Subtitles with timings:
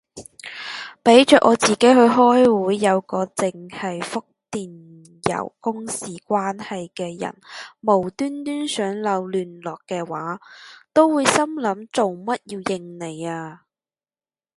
[1.03, 7.35] 俾着我自己去開會，有個剩係覆電郵公事關係嘅人
[7.81, 10.41] 無端端想留聯絡嘅話，
[10.91, 13.65] 都會心諗做乜要應你啊